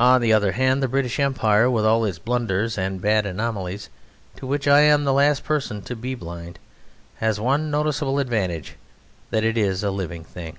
[0.00, 3.88] On the other hand, the British Empire, with all its blunders and bad anomalies,
[4.34, 6.58] to which I am the last person to be blind,
[7.18, 8.74] has one noticeable advantage
[9.30, 10.58] that it is a living thing.